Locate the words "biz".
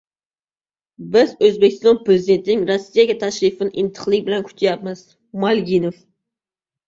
1.15-1.33